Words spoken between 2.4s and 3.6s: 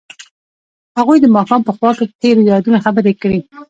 یادونو خبرې کړې.